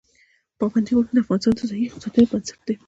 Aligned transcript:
پابندی 0.59 0.93
غرونه 0.95 1.11
د 1.13 1.17
افغانستان 1.23 1.53
د 1.57 1.61
ځایي 1.71 1.85
اقتصادونو 1.87 2.29
بنسټ 2.31 2.59
دی. 2.65 2.75